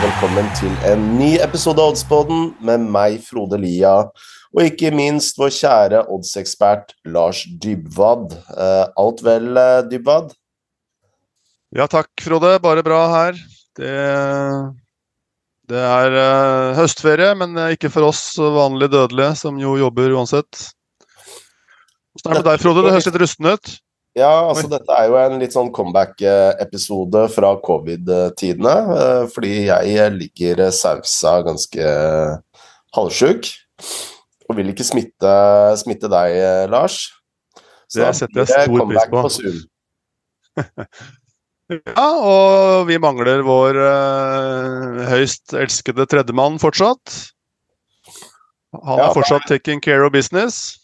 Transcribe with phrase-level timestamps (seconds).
[0.00, 4.06] velkommen til en ny episode av Oddsboden med meg, Frode Lia,
[4.54, 8.32] og ikke minst vår kjære oddsekspert Lars Dybwad.
[8.32, 10.32] Eh, alt vel, eh, Dybwad?
[11.76, 12.54] Ja takk, Frode.
[12.64, 13.42] Bare bra her.
[13.76, 13.92] Det,
[15.68, 20.64] det er uh, høstferie, men ikke for oss vanlige dødelige, som jo jobber uansett.
[22.16, 22.86] Hvordan er det med deg, Frode?
[22.86, 23.76] Det høres litt rusten ut?
[24.20, 28.74] Ja, altså dette er jo en litt sånn comeback-episode fra covid-tidene.
[28.96, 31.94] Eh, fordi jeg ligger sausa ganske
[32.96, 33.48] halvsjuk.
[34.50, 35.32] Og vil ikke smitte,
[35.80, 36.36] smitte deg,
[36.72, 37.06] Lars.
[37.90, 39.22] Så det setter jeg stor pris på.
[39.24, 39.30] på
[41.94, 47.14] ja, og vi mangler vår uh, høyst elskede tredjemann fortsatt.
[48.74, 50.79] Han er ja, fortsatt taking care of business.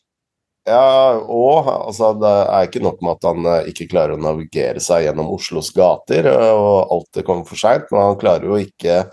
[0.67, 4.81] Ja, og altså, det er ikke nok med at han uh, ikke klarer å navigere
[4.83, 9.05] seg gjennom Oslos gater, og og alltid kommer for seint, men han klarer jo ikke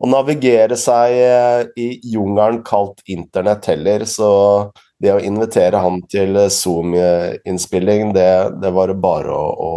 [0.00, 4.30] å navigere seg uh, i jungelen kalt internett heller, så
[5.04, 8.30] det å invitere han til Zoom-innspilling, det,
[8.64, 9.70] det, var det bare å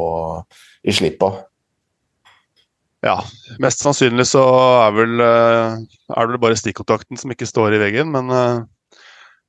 [0.88, 1.34] gi slipp på.
[3.04, 3.20] Ja,
[3.60, 4.46] mest sannsynlig så
[4.86, 8.32] er, vel, er det vel bare stikkontakten som ikke står i veggen, men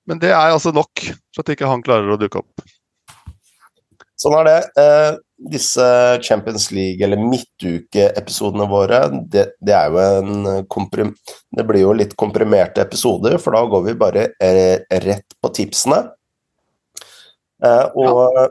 [0.08, 2.62] men det er altså nok for at ikke han klarer å dukke opp.
[4.18, 4.60] Sånn er det.
[4.82, 5.16] Eh,
[5.52, 5.84] disse
[6.26, 11.12] Champions League- eller midtukeepisodene våre, det, det, er jo en komprim...
[11.54, 16.00] Det blir jo litt komprimerte episoder, for da går vi bare eh, rett på tipsene.
[17.62, 18.48] Eh, og ja.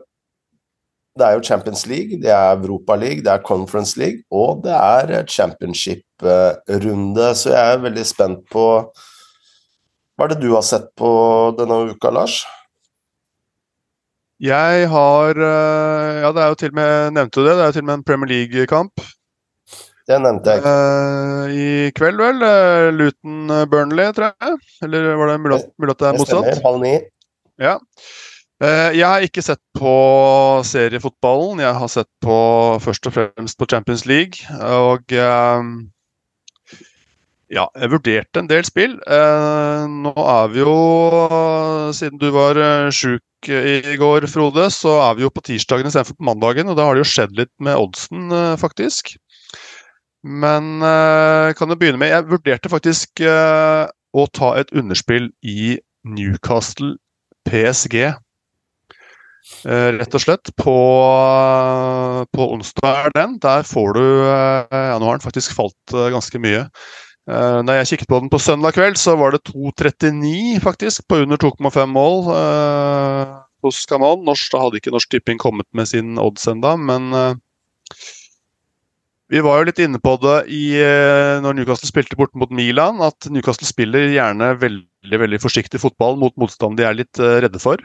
[1.20, 4.76] det er jo Champions League, det er Europa League, det er Conference League, og det
[4.78, 8.68] er championship-runde, så jeg er veldig spent på
[10.18, 11.10] hva er det du har sett på
[11.60, 12.40] denne uka, Lars?
[14.42, 17.54] Jeg har eh, Ja, det er jo til og med Nevnte du det?
[17.58, 19.06] Det er jo til og med en Premier League-kamp.
[20.08, 20.64] Det nevnte jeg.
[20.64, 21.68] Uh, I
[21.98, 22.40] kveld, vel.
[22.40, 24.60] Uh, Luton Burnley, tror jeg.
[24.88, 26.46] Eller var det mulig, at det er motsatt?
[26.48, 26.68] Det stemmer.
[26.70, 26.94] Halv ni.
[27.60, 27.74] Ja.
[28.64, 29.92] Uh, jeg har ikke sett på
[30.70, 31.60] seriefotballen.
[31.66, 32.38] Jeg har sett på
[32.86, 34.48] først og fremst på Champions League.
[34.64, 35.12] Og
[37.48, 38.98] ja, jeg vurderte en del spill.
[39.08, 40.74] Eh, nå er vi jo,
[41.96, 46.18] siden du var uh, sjuk i går, Frode, så er vi jo på tirsdagen istedenfor
[46.18, 46.68] på mandagen.
[46.68, 49.16] Og da har det jo skjedd litt med oddsen, eh, faktisk.
[50.28, 50.82] Men
[51.56, 56.98] kan jo begynne med Jeg vurderte faktisk å ta et underspill i Newcastle
[57.48, 58.10] PSG.
[59.64, 60.52] rett og slett.
[60.60, 60.76] På,
[62.34, 63.38] på onsdag er den.
[63.46, 66.66] Der får du Ja, nå har den faktisk falt ganske mye.
[67.28, 71.26] Uh, når jeg kikket på den på søndag kveld, så var det 2,39 faktisk, på
[71.26, 73.34] under 2,5 mål uh,
[73.68, 74.24] hos Kanon.
[74.24, 77.36] Norsk, da hadde ikke Norsk Tipping kommet med sin odds enda, men uh,
[79.28, 80.80] vi var jo litt inne på det i,
[81.44, 86.32] når Newcastle spilte borte mot Milan, at Newcastle spiller gjerne veldig veldig forsiktig fotball mot
[86.40, 87.84] motstand de er litt redde for.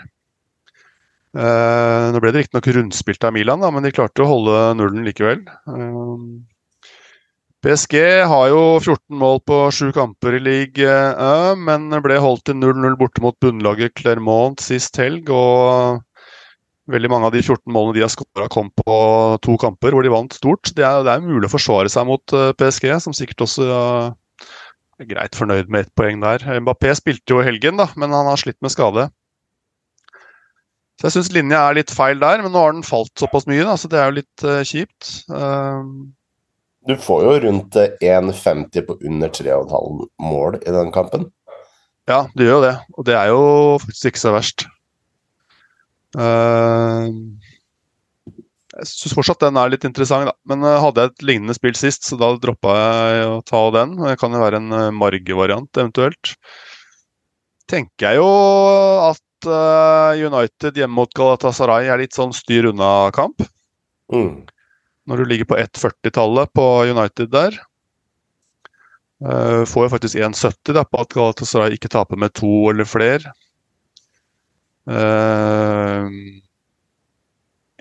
[1.34, 5.42] nå ble det riktignok rundspilt av Milan, da, men de klarte å holde nullen likevel.
[7.62, 12.96] PSG har jo 14 mål på sju kamper i ligaen, men ble holdt til 0-0
[12.98, 15.30] borte mot bunnlaget Clermont sist helg.
[15.30, 16.02] og
[16.90, 18.96] Veldig mange av de 14 målene de har skåra, kom på
[19.46, 20.72] to kamper hvor de vant stort.
[20.74, 23.68] Det er, det er mulig å forsvare seg mot eh, PSG, som sikkert også
[24.98, 26.42] er greit fornøyd med ett poeng der.
[26.64, 29.06] Mbappé spilte jo i helgen, da, men han har slitt med skade.
[30.98, 33.62] Så jeg syns linja er litt feil der, men nå har den falt såpass mye,
[33.66, 35.14] da, så det er jo litt uh, kjipt.
[35.30, 35.86] Uh,
[36.86, 41.28] du får jo rundt 1,50 på under 3,5 mål i den kampen.
[42.10, 42.76] Ja, du gjør jo det.
[42.98, 43.42] Og det er jo
[43.82, 44.64] faktisk ikke så verst.
[46.18, 47.06] Uh,
[48.72, 50.34] jeg syns fortsatt den er litt interessant, da.
[50.50, 53.94] Men uh, hadde jeg et lignende spill sist, så da droppa jeg å ta den.
[54.02, 56.34] Det kan jo være en Marge-variant, eventuelt.
[57.70, 58.30] Tenker jeg jo
[59.06, 59.20] at
[60.18, 63.46] United hjemme mot Galatasaray er litt sånn styr unna-kamp.
[64.12, 64.42] Mm
[65.08, 67.58] når du ligger på 1,40-tallet på United der.
[69.22, 73.34] Uh, får jo faktisk 1,70 på at Galatasaray ikke taper med to eller flere.
[74.90, 76.10] Uh,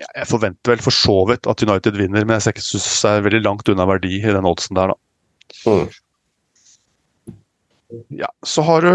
[0.02, 3.26] jeg forventer vel for så vidt at United vinner, men jeg ser syns det er
[3.26, 4.98] veldig langt unna verdi i den oddsen der, da.
[5.66, 5.86] Mm.
[8.22, 8.94] Ja, så har du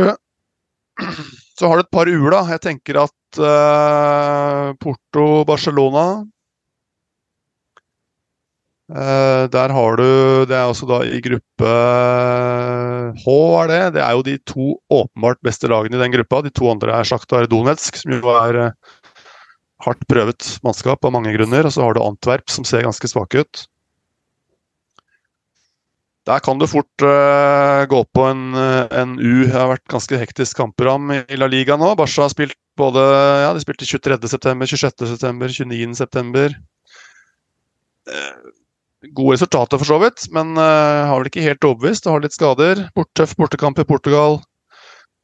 [1.58, 2.32] så har du et par uler.
[2.34, 2.42] da.
[2.56, 6.32] Jeg tenker at uh, Porto-Barcelona Uh,
[8.88, 11.72] der har du Det er altså da i gruppe
[13.19, 13.81] H, er det.
[13.98, 16.42] Det er jo de to åpenbart beste lagene i den gruppa.
[16.45, 18.75] De to andre er Sjaktar Donetsk, som jo er uh,
[19.84, 21.68] hardt prøvet mannskap av mange grunner.
[21.68, 23.66] Og så har du Antwerp, som ser ganske svake ut.
[26.28, 29.48] Der kan du fort uh, gå på en, en, U.
[29.48, 31.94] Det har vært ganske hektisk kampprogram i La Liga nå.
[32.00, 33.04] Barca har spilt både
[33.44, 36.57] ja, de spilte 23.9., 26.9., 29.9.
[38.07, 38.56] Uh,
[39.14, 42.08] gode resultater, for så vidt, men uh, har vel ikke helt overbevist.
[42.10, 42.88] Har litt skader.
[42.98, 44.40] Bort, tøff bortekamp i Portugal.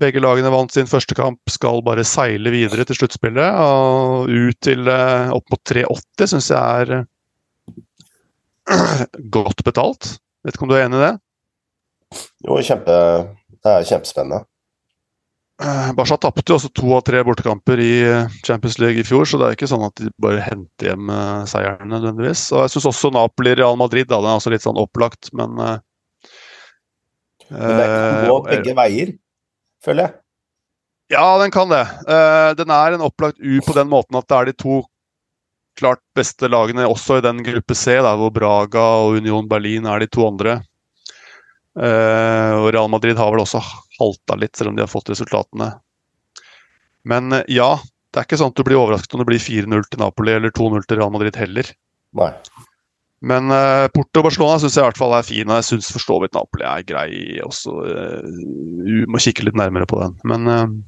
[0.02, 3.60] Begge lagene vant sin første kamp, skal bare seile videre til sluttspillet.
[3.64, 7.06] Og ut til uh, opp mot 3,80 syns jeg er
[9.38, 10.16] godt betalt.
[10.44, 11.14] Vet ikke om du er enig i det?
[12.46, 12.96] Jo, kjempe,
[13.64, 14.44] det er kjempespennende.
[15.64, 19.40] Eh, Barca tapte også to av tre bortekamper i eh, Champions League i fjor, så
[19.40, 22.42] det er ikke sånn at de bare henter hjem seierne seieren nødvendigvis.
[22.52, 25.78] Og jeg syns også Napoli-Real Madrid da, den er også litt sånn opplagt, men uh,
[27.54, 29.14] Men det kan gå begge veier,
[29.86, 30.16] føler jeg.
[31.14, 31.84] Ja, den kan det.
[32.10, 34.82] Uh, den er en opplagt U på den måten at det er de to
[35.80, 40.04] klart beste lagene også i den gruppe C, der hvor Braga og Union Berlin er
[40.04, 40.60] de to andre.
[41.74, 43.64] Uh, og Real Madrid har vel også
[44.00, 45.72] halta litt, selv om de har fått resultatene.
[47.10, 47.72] Men uh, ja,
[48.12, 50.54] det er ikke sånn at du blir overrasket om det blir 4-0 til Napoli eller
[50.54, 51.74] 2-0 til Real Madrid heller.
[52.20, 52.32] Nei.
[53.24, 55.92] Men uh, Porto og Barcelona syns jeg i hvert fall er fin, og jeg syns
[55.96, 57.14] for så vidt Napoli er grei
[57.46, 57.78] også.
[57.88, 60.18] Uh, må kikke litt nærmere på den.
[60.28, 60.84] Men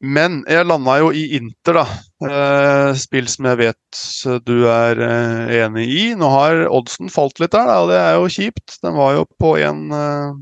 [0.00, 1.86] men jeg landa jo i Inter, da.
[2.24, 4.02] Eh, spill som jeg vet
[4.48, 6.04] du er eh, enig i.
[6.16, 8.78] Nå har oddsen falt litt der, da, og det er jo kjipt.
[8.80, 10.38] Den var jo på en eh,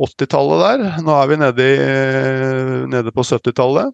[0.00, 0.84] 80-tallet der.
[1.04, 1.80] Nå er vi nede, i,
[2.88, 3.92] nede på 70-tallet.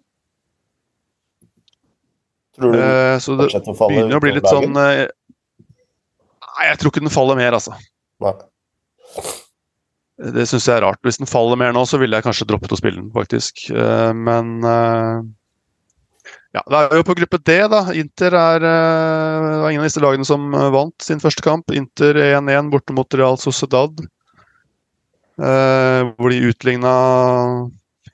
[2.57, 5.05] Tror du Eh, så det begynner å bli litt sånn eh,
[6.57, 7.75] Nei, jeg tror ikke den faller mer, altså.
[8.23, 8.31] Nei.
[10.17, 11.01] Det syns jeg er rart.
[11.05, 13.67] Hvis den faller mer nå, så ville jeg kanskje droppet å spille den, faktisk.
[13.69, 15.25] Eh, Men eh,
[16.57, 17.83] ja, det er jo på gruppe D, da.
[17.93, 21.69] Inter er eh, Det var ingen av disse lagene som vant sin første kamp.
[21.69, 24.05] Inter 1-1 borte mot Real Sociedad.
[25.37, 26.91] Hvor de utligna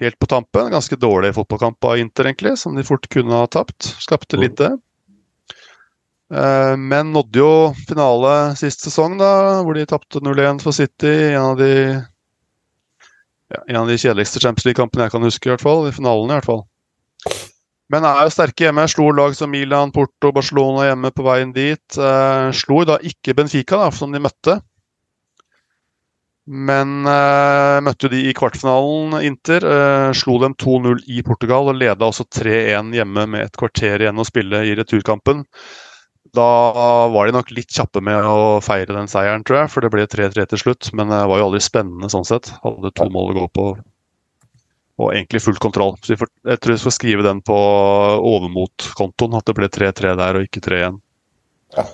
[0.04, 0.72] helt på tampen.
[0.72, 3.96] Ganske dårlig fotballkamp av Inter, egentlig, som de fort kunne ha tapt.
[4.04, 4.66] Skapte lite.
[4.66, 4.78] Eh,
[6.34, 7.52] Men nådde jo
[7.86, 11.12] finale sist sesong, da, hvor de tapte 0-1 for City.
[11.36, 11.74] En av de
[13.54, 15.86] ja, en av de kjedeligste Champions League-kampene jeg kan huske, i hvert fall.
[15.88, 16.64] I finalen, i hvert fall.
[17.94, 18.86] Men er jo sterke hjemme.
[18.90, 21.98] Slo lag som Milan, Porto, Barcelona hjemme på veien dit.
[21.98, 24.58] Eh, slo da ikke Benfica, da, som de møtte.
[26.50, 29.68] Men eh, møtte de i kvartfinalen, Inter.
[29.70, 34.20] Eh, slo dem 2-0 i Portugal og leda også 3-1 hjemme med et kvarter igjen
[34.20, 35.46] å spille i returkampen.
[36.34, 39.92] Da var de nok litt kjappe med å feire den seieren, tror jeg, for det
[39.94, 40.90] ble 3-3 til slutt.
[40.96, 42.54] Men det var jo aldri spennende sånn sett.
[42.64, 43.66] Hadde to mål å gå på
[45.02, 45.96] og egentlig full kontroll.
[46.06, 47.58] Så jeg tror jeg skal skrive den på
[48.30, 51.00] overmot-kontoen, at det ble 3-3 der og ikke 3-1.
[51.78, 51.86] Ja.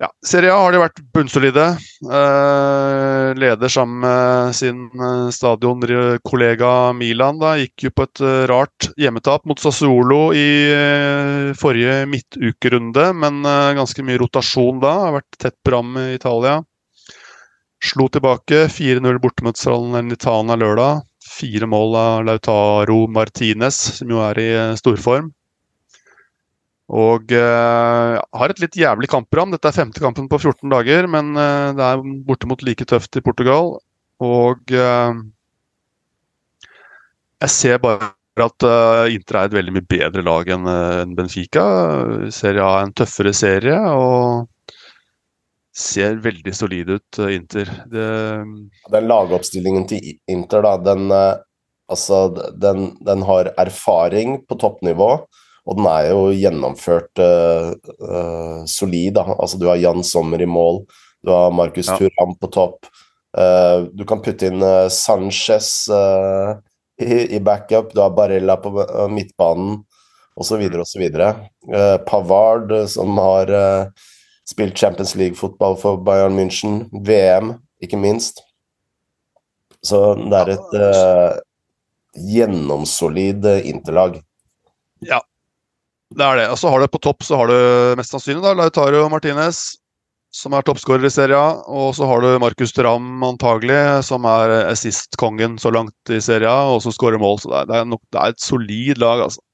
[0.00, 1.64] Ja, Serie A har de vært bunnsolide.
[2.08, 7.36] Eh, leder sammen med sin eh, stadionkollega Milan.
[7.42, 7.50] Da.
[7.60, 13.74] Gikk jo på et eh, rart hjemmetap mot Sassuolo i eh, forrige midtukerunde, men eh,
[13.76, 14.94] ganske mye rotasjon da.
[15.02, 16.62] Har vært tett program i Italia.
[17.84, 21.04] Slo tilbake 4-0 borte mot Salernitana lørdag.
[21.28, 25.28] Fire mål av Lautaro Martinez, som jo er i eh, storform.
[26.90, 29.52] Og uh, har et litt jævlig kampprogram.
[29.54, 33.22] Dette er femte kampen på 14 dager, men uh, det er bortimot like tøft i
[33.22, 33.76] Portugal.
[34.20, 35.20] Og uh,
[37.40, 38.64] jeg ser bare at
[39.12, 41.64] Inter er et veldig mye bedre lag enn enn Benfica.
[42.32, 44.48] Serie A er en tøffere serie og
[45.76, 47.68] ser veldig solid ut, Inter.
[47.92, 48.06] Det,
[48.94, 51.12] Den lagoppstillingen til Inter, da, den,
[51.92, 52.22] altså,
[52.64, 55.10] den, den har erfaring på toppnivå,
[55.68, 59.14] og den er jo gjennomført uh, uh, solid.
[59.18, 59.26] Da.
[59.36, 60.84] Altså, du har Jan Sommer i mål,
[61.24, 61.98] du har Markus Ja.
[62.00, 62.88] Turam på topp.
[63.36, 65.86] Uh, du kan putte inn Sanchez
[67.00, 68.72] i, i backup, du har Barella på
[69.12, 69.82] midtbanen
[70.40, 70.64] osv.
[70.80, 71.04] osv.
[71.06, 73.52] Uh, Pavard, som har
[74.48, 78.42] spilt Champions League-fotball for Bayern München, VM, ikke minst.
[79.86, 81.44] Så det er et
[82.18, 84.18] gjennomsolid interlag.
[86.16, 86.48] Det er det.
[86.52, 89.60] Og så har du på topp så har du mest sannsynlig da, Lautaro Martinez,
[90.34, 91.60] som er toppskårer i serien.
[91.70, 96.82] Og så har du Markus Tram antagelig, som er assist-kongen så langt i serien, og
[96.84, 97.38] som skårer mål.
[97.42, 99.44] Så det er, det, er nok, det er et solid lag, altså.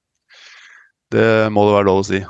[1.15, 2.25] Det må det være lov å si.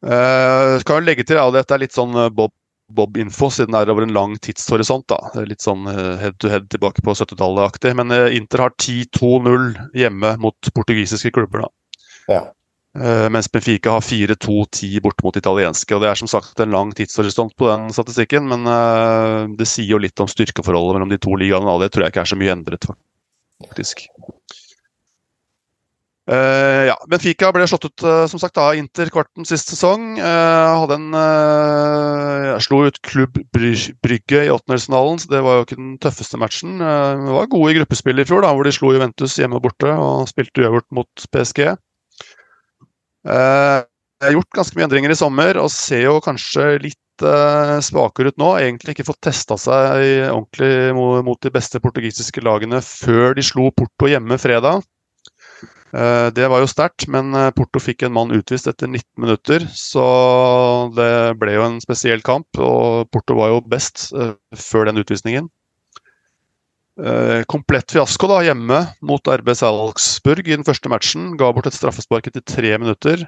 [0.00, 2.54] Uh, kan jo legge til at dette er litt sånn eh, Bob
[2.90, 5.06] Bob-info, siden det er over en lang tidshorisont.
[5.10, 5.44] da.
[5.46, 7.94] Litt sånn eh, head to head tilbake på 70-tallet-aktig.
[7.98, 11.66] Men eh, Inter har 10-2-0 hjemme mot portugisiske klubber.
[11.66, 11.70] da.
[12.30, 12.46] Ja.
[12.90, 15.94] Uh, mens Benfica har 4-2-10 bort mot italienske.
[15.94, 19.94] og Det er som sagt en lang tidshorisont på den statistikken, men uh, det sier
[19.94, 21.70] jo litt om styrkeforholdet mellom de to ligaene.
[21.70, 22.88] og Det tror jeg ikke er så mye endret,
[23.68, 24.08] faktisk.
[26.30, 30.12] Uh, ja, Benfica ble slått ut uh, som sagt av Inter kvarten sist sesong.
[30.18, 31.14] Uh, hadde en,
[32.62, 36.78] slo ut Klubb Brygge i åttendelsfinalen, så det var jo ikke den tøffeste matchen.
[36.78, 39.94] det var gode i gruppespill i fjor, da, hvor de slo Juventus hjemme og borte
[39.94, 41.70] og spilte uavgjort mot PSG.
[43.26, 47.24] Jeg har gjort ganske mye endringer i sommer og ser jo kanskje litt
[47.84, 48.54] svakere ut nå.
[48.62, 54.08] Egentlig ikke fått testa seg ordentlig mot de beste portugisiske lagene før de slo Porto
[54.08, 54.80] hjemme fredag.
[55.90, 59.66] Eh, det var jo sterkt, men eh, Porto fikk en mann utvist etter 19 minutter.
[59.74, 60.04] Så
[60.96, 65.50] det ble jo en spesiell kamp, og Porto var jo best eh, før den utvisningen.
[67.48, 71.36] Komplett fiasko da, hjemme mot RB Salzburg i den første matchen.
[71.40, 73.22] Ga bort et straffespark etter tre minutter.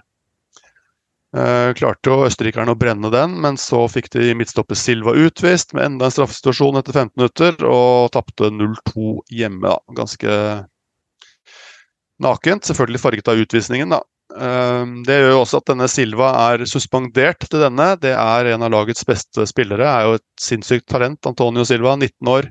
[1.33, 6.11] klarte jo østerrikerne å brenne den, men så fikk de midtstopper Silva utvist med enda
[6.11, 9.71] en straffesituasjon etter 15 minutter, og tapte 0-2 hjemme.
[9.71, 9.79] Da.
[10.03, 10.37] Ganske
[12.23, 12.69] nakent.
[12.69, 14.03] Selvfølgelig farget av utvisningen, da.
[14.41, 17.93] Ehm, det gjør jo også at denne Silva er suspendert til denne.
[18.01, 19.89] Det er en av lagets beste spillere.
[19.89, 21.21] Er jo et sinnssykt talent.
[21.29, 22.51] Antonio Silva, 19 år.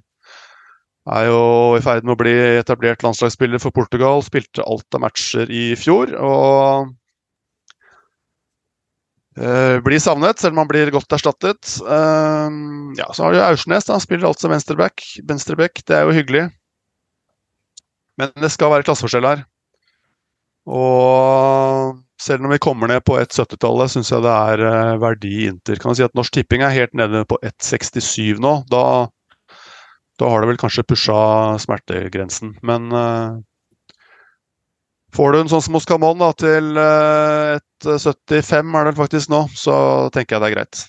[1.09, 1.43] Er jo
[1.77, 4.21] i ferd med å bli etablert landslagsspiller for Portugal.
[4.25, 6.13] Spilte alt av matcher i fjor.
[6.21, 6.91] Og
[9.31, 11.77] Uh, blir savnet, selv om han blir godt erstattet.
[11.87, 12.51] Uh,
[12.99, 15.05] ja, Så har du Aursnes, Han spiller alt som venstreback.
[15.23, 15.79] venstreback.
[15.87, 16.49] Det er jo hyggelig.
[18.19, 19.45] Men det skal være klasseforskjell her.
[20.67, 25.47] Og selv når vi kommer ned på 1,70-tallet, syns jeg det er uh, verdi i
[25.49, 25.79] Inter.
[25.79, 28.53] Kan man si at Norsk Tipping er helt nede på 1,67 nå.
[28.69, 29.07] Da,
[30.21, 31.17] da, har det vel kanskje pusha
[31.61, 32.53] smertegrensen.
[32.67, 33.39] Men uh,
[35.15, 39.33] får du en sånn som hos Camon da, til uh, eh, 1,75 er det faktisk
[39.33, 39.75] nå, så
[40.13, 40.83] tenker jeg det er greit.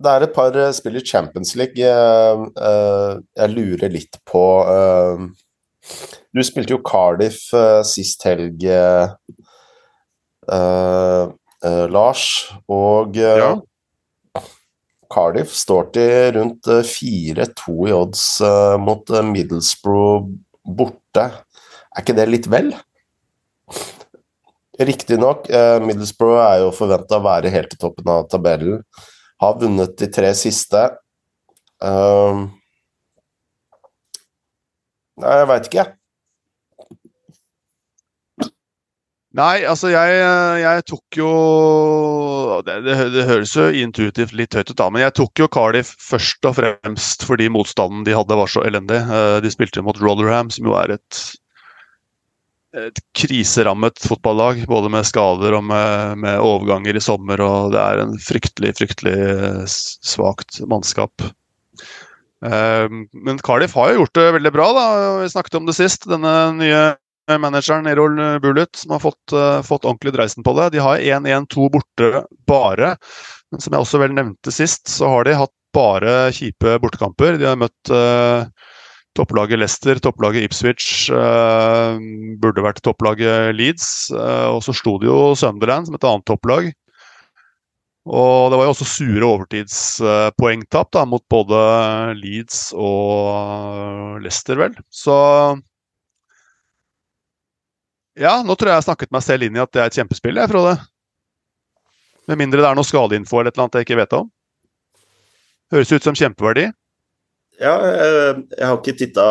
[0.00, 4.44] det er et par spill i Champions League jeg lurer litt på
[6.30, 9.10] du spilte jo Cardiff uh, sist helg, uh,
[10.50, 12.24] uh, Lars.
[12.70, 13.54] Og ja.
[15.10, 18.24] Cardiff står til rundt 4-2 i odds
[18.82, 20.28] mot Middlesbrough
[20.62, 21.24] borte.
[21.90, 22.70] Er ikke det litt vel?
[24.80, 25.50] Riktignok,
[25.84, 28.80] Middlesbrough er jo forventa å være helt i toppen av tabellen.
[29.42, 30.80] Har vunnet de tre siste.
[35.20, 35.99] Nei, jeg veit ikke, jeg.
[39.38, 40.14] Nei, altså jeg,
[40.58, 41.28] jeg tok jo
[42.66, 45.92] det, det, det, høres jo intuitivt litt høyt ut, da, men jeg tok jo Cardiff
[46.02, 48.98] først og fremst fordi motstanden de hadde var så elendig.
[48.98, 51.20] Eh, de spilte mot Rotherham, som jo er et,
[52.74, 54.64] et kriserammet fotballag.
[54.70, 59.20] Både med skader og med, med, overganger i sommer, og det er en fryktelig, fryktelig
[59.70, 61.22] svakt mannskap.
[62.42, 64.88] Eh, men Cardiff har jo gjort det veldig bra, da.
[65.22, 66.10] Vi snakket om det sist.
[66.10, 66.82] Denne nye
[67.38, 70.70] manageren Erol Bulut, som har fått, uh, fått ordentlig dreisen på det.
[70.74, 72.96] De har 1-1-2 borte bare.
[73.52, 77.38] Men som jeg også vel nevnte sist, så har de hatt bare kjipe bortekamper.
[77.38, 78.48] De har møtt uh,
[79.18, 82.00] topplaget Leicester, topplaget Ipswich, uh,
[82.42, 84.10] burde vært topplaget Leeds.
[84.10, 86.72] og så sto det jo Sunderland som et annet topplag.
[88.10, 91.58] Og det var jo også sure overtidspoengtap da, mot både
[92.18, 94.78] Leeds og Leicester, vel.
[94.88, 95.16] Så
[98.18, 100.40] ja, nå tror jeg jeg snakket meg selv inn i at det er et kjempespill,
[100.40, 100.74] jeg, Frode.
[102.30, 104.28] Med mindre det er noe skadeinfo eller et eller annet jeg ikke vet om.
[105.70, 106.68] Høres ut som kjempeverdi.
[107.60, 109.26] Ja, jeg, jeg har ikke titta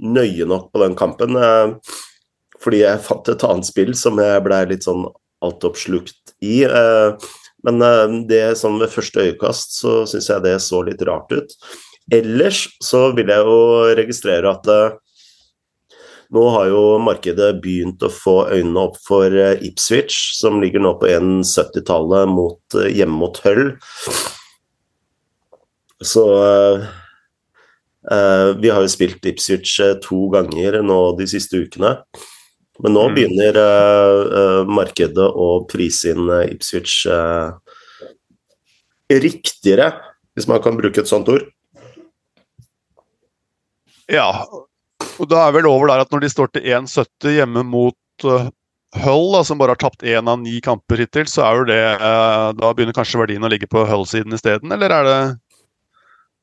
[0.00, 1.36] nøye nok på den kampen.
[1.36, 1.98] Eh,
[2.60, 5.04] fordi jeg fant et annet spill som jeg blei litt sånn
[5.44, 6.62] altoppslukt i.
[6.64, 7.28] Eh,
[7.66, 11.54] men eh, det som ved første øyekast så syns jeg det så litt rart ut.
[12.10, 13.60] Ellers så vil jeg jo
[13.94, 14.66] registrere at
[16.30, 20.94] nå har jo markedet begynt å få øynene opp for eh, Ipswich, som ligger nå
[21.00, 23.74] på 1,70-tallet eh, hjemme mot Høll.
[26.00, 26.86] Så eh,
[28.62, 29.74] Vi har jo spilt Ipswich
[30.06, 31.96] to ganger nå de siste ukene.
[32.80, 33.18] Men nå mm.
[33.18, 37.02] begynner eh, markedet å prise inn Ipswich
[39.10, 39.90] riktigere,
[40.38, 41.42] hvis man kan bruke et sånt ord.
[44.06, 44.30] Ja,
[45.20, 48.48] og da er vel over der at når de står til 1,70 hjemme mot uh,
[49.04, 51.82] Hull, da, som bare har tapt én av ni kamper hittil, så er jo det
[52.00, 55.20] uh, Da begynner kanskje verdien å ligge på Hull-siden isteden, eller er det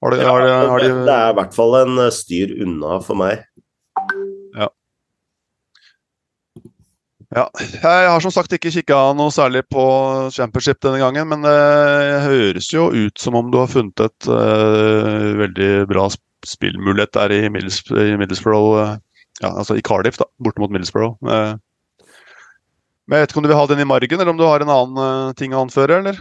[0.02, 0.90] har det, har de, har de...
[1.08, 3.40] det er i hvert fall en eh, styr unna for meg.
[4.54, 4.68] Ja.
[7.34, 9.84] Ja, jeg har som sagt ikke kikka noe særlig på
[10.36, 11.58] championship denne gangen, men det
[12.24, 16.06] høres jo ut som om du har funnet et uh, veldig bra
[16.46, 18.78] spillmulighet der i, Middles, i Middlesbrough.
[18.78, 21.18] Uh, ja, altså i Cardiff, da, borte mot Middlesbrough.
[21.26, 21.56] Uh,
[23.08, 24.64] men jeg vet ikke om du vil ha den i margen, eller om du har
[24.64, 26.20] en annen ting å anføre, eller?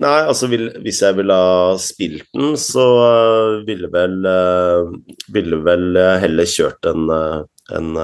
[0.00, 2.84] Nei, altså vil, hvis jeg ville ha spilt den, så
[3.68, 4.14] ville vel
[5.36, 7.12] Ville vel heller kjørt en,
[7.76, 8.00] en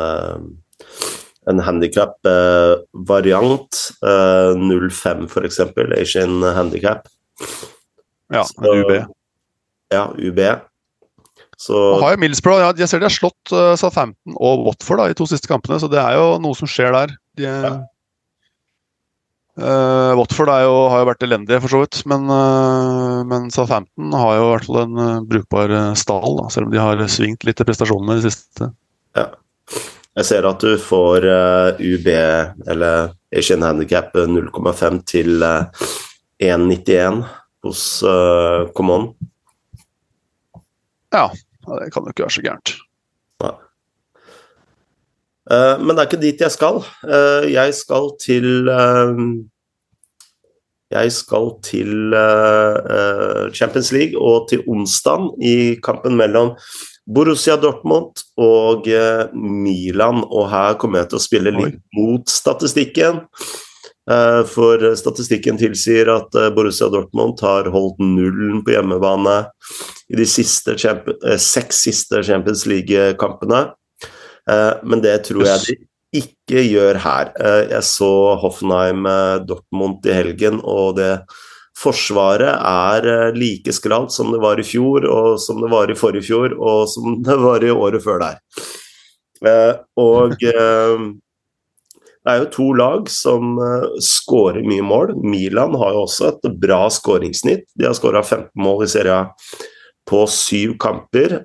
[1.48, 3.78] en handikap-variant.
[4.04, 4.52] Eh,
[4.90, 5.60] 05 f.eks.
[6.00, 7.08] Asian handikap.
[8.32, 9.04] Ja, så, UB.
[9.88, 10.40] Ja, UB.
[11.58, 15.08] Så har jo Millsborough, ja, Jeg ser de har slått uh, Southampton og Watford da,
[15.10, 17.14] i to siste kampene, så det er jo noe som skjer der.
[17.38, 17.72] De, ja.
[19.58, 22.00] uh, Watford jo, har jo vært elendige, for så vidt.
[22.10, 26.76] Men, uh, men Southampton har jo i hvert fall en brukbar stall, da, selv om
[26.76, 28.70] de har svingt litt i prestasjonene i det siste.
[29.18, 29.32] Ja.
[30.18, 32.08] Jeg ser at du får uh, UB,
[32.66, 35.68] eller Asian Handicap 0,5 til uh,
[36.42, 37.20] eh, 1,91
[37.62, 39.12] hos uh, Common.
[41.14, 41.28] Ja,
[41.76, 42.75] det kan jo ikke være så gærent.
[43.44, 43.54] Nei.
[45.48, 46.82] Uh, men det er ikke dit jeg skal.
[47.04, 49.22] Uh, jeg skal til uh,
[50.88, 52.14] Jeg skal til
[53.52, 56.54] Champions League og til onsdag i kampen mellom
[57.08, 63.22] Borussia Dortmund og eh, Milan, og her kommer jeg til å spille litt mot statistikken.
[64.08, 69.42] Eh, for statistikken tilsier at eh, Borussia Dortmund har holdt nullen på hjemmebane
[70.08, 73.66] i de siste seks siste Champions League-kampene.
[74.48, 75.74] Men det tror jeg de
[76.22, 77.34] ikke gjør her.
[77.68, 78.08] Jeg så
[78.40, 81.10] Hoffenheim-Dortmund i helgen, og det
[81.78, 85.96] Forsvaret er eh, like skralt som det var i fjor, og som det var i
[85.98, 88.40] forrige fjor, og som det var i året før der.
[89.46, 91.04] Eh, og eh,
[92.28, 93.56] det er jo to lag som
[94.04, 95.14] skårer mye mål.
[95.24, 97.64] Milan har jo også et bra skåringssnitt.
[97.72, 99.30] De har skåra 15 mål i serien
[100.08, 101.38] på syv kamper.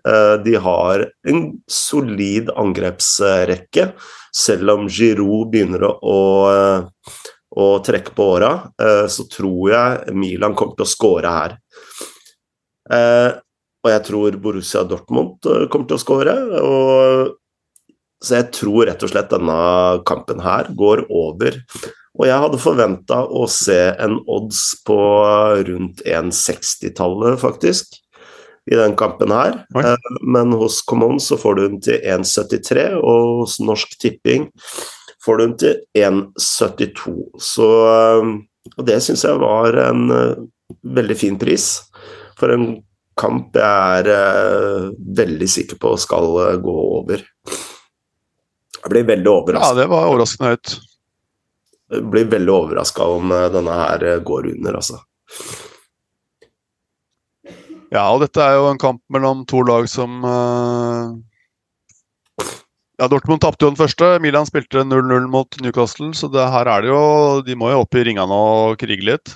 [0.44, 3.94] De har en solid angrepsrekke,
[4.36, 6.20] selv om Giroud begynner å
[7.54, 11.58] og trekke på åra, eh, så tror jeg Milan kommer til å skåre her.
[12.90, 13.30] Eh,
[13.84, 16.36] og jeg tror Borussia Dortmund eh, kommer til å skåre.
[18.24, 19.58] Så jeg tror rett og slett denne
[20.08, 21.60] kampen her går over.
[22.14, 24.98] Og jeg hadde forventa å se en odds på
[25.68, 27.98] rundt 1,60-tallet, faktisk,
[28.70, 29.64] i den kampen her.
[29.76, 29.96] Oi.
[30.22, 34.48] Men hos Common så får du den til 1,73, og hos Norsk Tipping
[35.26, 37.18] får du den til 1,72.
[37.42, 37.70] Så
[38.22, 38.38] um,
[38.78, 40.44] Og det syns jeg var en uh,
[40.96, 41.68] veldig fin pris
[42.40, 42.78] for en
[43.20, 46.32] kamp jeg er veldig sikker på skal
[46.64, 47.22] gå over.
[48.84, 49.70] Jeg blir veldig overraska.
[49.70, 50.74] Ja, det var overraskende høyt.
[51.94, 55.00] Jeg blir veldig overraska om denne her går under, altså.
[57.94, 60.24] Ja, og dette er jo en kamp mellom to lag som
[63.04, 64.18] ja, Dortmund tapte jo den første.
[64.24, 67.06] Milan spilte 0-0 mot Newcastle, så det, her er det jo
[67.46, 69.34] De må jo opp i ringene og krige litt.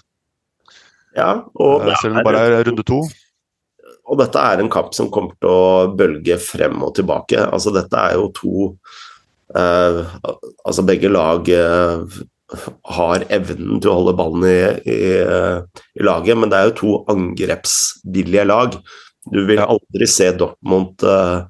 [1.18, 3.02] Ja, og eh, Selv om det bare er runde to.
[4.08, 7.42] Og dette er en kamp som kommer til å bølge frem og tilbake.
[7.50, 9.07] Altså, dette er jo to eh,
[9.48, 12.18] Altså, begge lag eh,
[12.96, 15.00] har evnen til å holde ballen i, i,
[16.00, 18.78] i, laget, men det er jo to angrepsvillige lag.
[19.28, 21.44] Du vil aldri se Dortmund uh,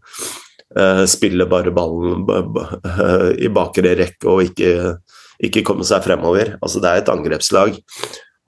[0.78, 4.96] uh, spille bare ballen uh, i bakre rekke og ikke,
[5.46, 6.56] ikke, komme seg fremover.
[6.62, 7.78] Altså, det er et angrepslag.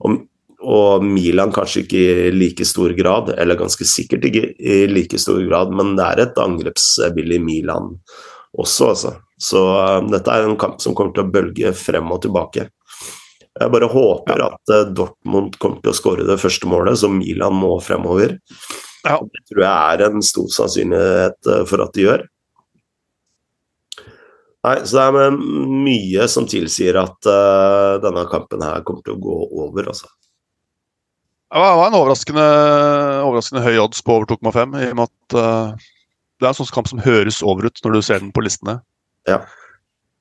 [0.02, 0.18] Og,
[0.60, 5.38] og, Milan kanskje ikke i like stor grad, eller ganske sikkert ikke i like stor
[5.46, 7.94] grad, men det er et angrepsbillig Milan
[8.58, 9.18] også, altså.
[9.40, 12.68] Så uh, dette er en kamp som kommer til å bølge frem og tilbake.
[13.60, 17.74] Jeg bare håper at Dortmund kommer til å skåre det første målet, så Milan må
[17.82, 18.38] fremover.
[19.06, 19.16] Ja.
[19.20, 22.24] Det tror jeg er en stor sannsynlighet eh, for at de gjør.
[24.60, 29.22] Nei, så det er mye som tilsier at uh, denne kampen her kommer til å
[29.24, 30.10] gå over, altså.
[31.50, 32.44] Det var en overraskende,
[33.24, 35.88] overraskende høy odds på over 2,5, i og med at uh,
[36.36, 38.82] det er en sånn kamp som høres over ut når du ser den på listene.
[39.28, 39.42] Ja.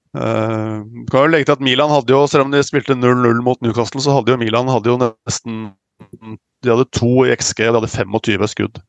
[0.10, 0.82] Uh,
[1.12, 4.02] kan jo legge til at Milan hadde jo, Selv om de spilte 0-0 mot Newcastle,
[4.02, 5.68] så hadde jo Milan hadde jo nesten
[6.64, 8.80] de hadde to i XG, og de hadde 25 skudd.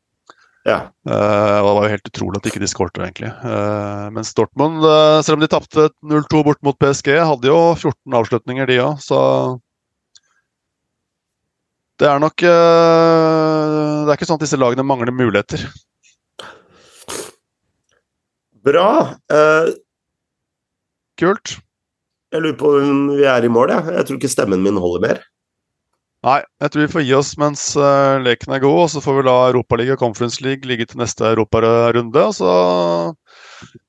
[0.67, 0.91] Ja.
[1.07, 3.31] Uh, Det var jo helt utrolig at de ikke de skårte, egentlig.
[3.41, 8.17] Uh, mens Dortmund, uh, selv om de tapte 0-2 bort mot PSG, hadde jo 14
[8.21, 9.19] avslutninger, de òg, så
[12.01, 12.49] Det er nok Det
[14.09, 15.67] er ikke sånn at disse lagene mangler muligheter.
[18.65, 18.87] Bra.
[21.21, 21.59] Kult.
[22.31, 23.93] Jeg lurer på om vi er i mål, jeg.
[23.97, 25.21] Jeg tror ikke stemmen min holder mer.
[26.21, 29.15] Nei, jeg tror vi får gi oss mens uh, leken er god, og så får
[29.17, 32.25] vi la Europaliga og Conference League ligge til neste europarunde.
[32.27, 32.51] Og så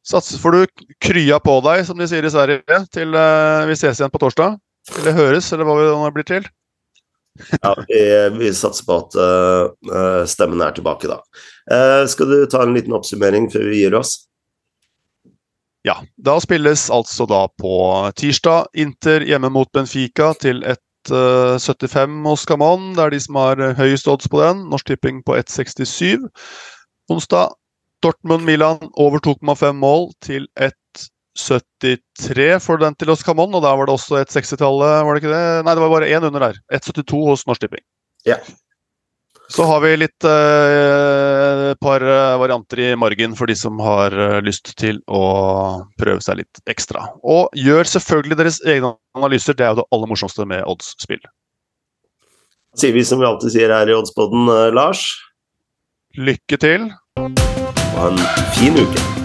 [0.09, 4.01] satser, får du krya på deg, som de sier i Sverige, til uh, vi ses
[4.01, 4.57] igjen på torsdag.
[4.97, 6.49] Eller høres, eller hva det blir til.
[7.53, 8.01] ja, vi,
[8.41, 11.21] vi, satser på at uh, stemmen er tilbake da.
[12.11, 14.17] skal du ta en liten oppsummering før vi gir oss?
[15.83, 17.75] Ja, da spilles altså da på
[18.19, 22.95] tirsdag Inter hjemme mot Benfica til et 1,75 hos Camon.
[22.95, 24.71] Det er de som har høyest odds på den.
[24.71, 26.29] Norsk Tipping på 1,67.
[27.11, 27.49] Onsdag
[28.03, 33.55] Dortmund-Milan over 2,5 mål til 1,73 for den til hos Camon.
[33.55, 35.65] Og der var det også et 60-tallet, var det ikke det?
[35.67, 36.55] Nei, det var bare én under der.
[36.73, 37.85] 1,72 hos Norsk Tipping.
[38.27, 38.37] Ja.
[39.49, 44.39] Så har vi litt eh, par eh, varianter i margen for de som har uh,
[44.45, 45.23] lyst til å
[46.01, 47.05] prøve seg litt ekstra.
[47.21, 51.21] Og gjør selvfølgelig deres egne analyser, det er jo det aller morsomste med oddsspill.
[52.79, 55.05] Sier vi som vi alltid sier her i Oddspodden, uh, Lars.
[56.17, 56.89] Lykke til.
[57.19, 58.25] Ha en
[58.57, 59.22] fin uke.